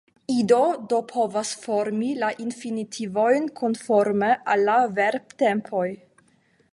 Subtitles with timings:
[0.35, 0.59] Ido
[0.91, 5.89] do povas formi la infinitivojn konforme al la verbtempoj.